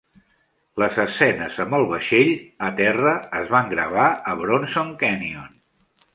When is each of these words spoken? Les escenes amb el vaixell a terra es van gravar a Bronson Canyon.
Les 0.83 0.95
escenes 1.03 1.59
amb 1.65 1.77
el 1.79 1.85
vaixell 1.91 2.31
a 2.69 2.71
terra 2.81 3.13
es 3.43 3.53
van 3.53 3.71
gravar 3.75 4.09
a 4.33 4.35
Bronson 4.43 4.93
Canyon. 5.05 5.55